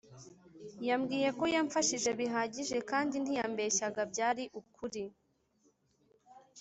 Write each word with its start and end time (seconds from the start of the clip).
yambwiye 0.87 1.29
ko 1.39 1.45
yamfashije 1.55 2.09
bihagije 2.19 2.77
kandi 2.89 3.15
ntiyabeshyaga 3.23 4.01
byari 4.11 4.43
ukuri 4.59 5.03